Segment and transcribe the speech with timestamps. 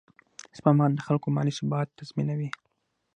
[0.57, 2.49] سپما د خلکو مالي ثبات تضمینوي.